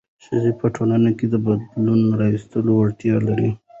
[0.25, 3.51] ښځې په ټولنه کې د بدلون راوستلو وړتیا لري.